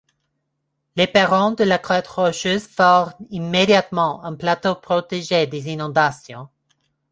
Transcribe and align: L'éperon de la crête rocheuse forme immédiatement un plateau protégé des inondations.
L'éperon 0.95 1.51
de 1.51 1.63
la 1.63 1.77
crête 1.77 2.07
rocheuse 2.07 2.65
forme 2.65 3.13
immédiatement 3.29 4.23
un 4.25 4.33
plateau 4.33 4.73
protégé 4.73 5.45
des 5.45 5.67
inondations. 5.69 6.49